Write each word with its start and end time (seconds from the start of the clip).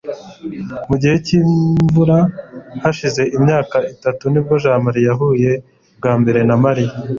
mu 0.89 0.95
gihe 1.01 1.15
cyimvura 1.25 2.17
hashize 2.83 3.21
imyaka 3.37 3.77
itatu 3.93 4.23
nibwo 4.31 4.53
jamali 4.63 4.99
yahuye 5.07 5.51
bwa 5.97 6.13
mbere 6.21 6.39
na 6.49 6.55
mariya 6.63 6.93